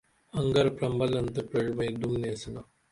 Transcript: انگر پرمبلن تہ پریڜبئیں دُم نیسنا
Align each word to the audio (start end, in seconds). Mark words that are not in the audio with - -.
انگر 0.39 0.67
پرمبلن 0.77 1.25
تہ 1.33 1.41
پریڜبئیں 1.49 1.97
دُم 1.99 2.13
نیسنا 2.21 2.61